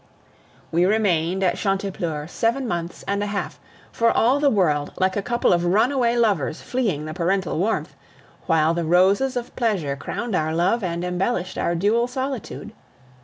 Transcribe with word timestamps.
We 0.71 0.83
remained 0.85 1.43
at 1.43 1.57
Chantepleurs 1.57 2.31
seven 2.31 2.67
months 2.67 3.03
and 3.07 3.21
a 3.21 3.27
half, 3.27 3.59
for 3.91 4.09
all 4.09 4.39
the 4.39 4.49
world 4.49 4.93
like 4.97 5.15
a 5.15 5.21
couple 5.21 5.53
of 5.53 5.63
runaway 5.63 6.15
lovers 6.15 6.59
fleeing 6.59 7.05
the 7.05 7.13
parental 7.13 7.59
warmth, 7.59 7.93
while 8.47 8.73
the 8.73 8.83
roses 8.83 9.37
of 9.37 9.55
pleasure 9.55 9.95
crowned 9.95 10.35
our 10.35 10.55
love 10.55 10.83
and 10.83 11.03
embellished 11.03 11.55
our 11.55 11.75
dual 11.75 12.07
solitude. 12.07 12.73